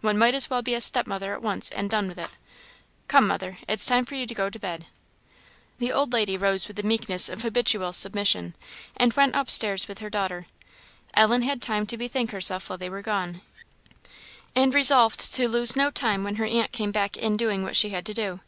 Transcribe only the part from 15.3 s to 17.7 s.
to lose no time when her aunt came back in doing